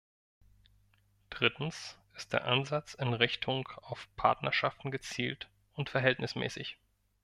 [1.29, 6.79] Drittens ist der Ansatz in Richtung auf Partnerschaften gezielt und verhältnismäßig.